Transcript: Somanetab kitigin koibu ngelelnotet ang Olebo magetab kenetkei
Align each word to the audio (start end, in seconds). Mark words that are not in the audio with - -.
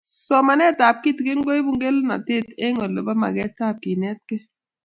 Somanetab 0.25 0.95
kitigin 1.03 1.39
koibu 1.45 1.71
ngelelnotet 1.75 2.47
ang 2.65 2.77
Olebo 2.85 3.13
magetab 3.21 3.75
kenetkei 3.83 4.43